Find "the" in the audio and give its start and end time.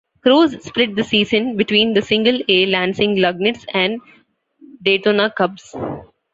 0.95-1.03, 1.93-2.01